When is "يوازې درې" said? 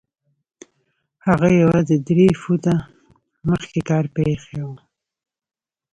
1.61-2.27